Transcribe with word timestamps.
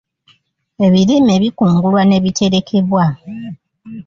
Ebirime 0.85 1.33
bikungulwa 1.43 2.01
ne 2.05 2.17
biterekebwa. 2.23 3.05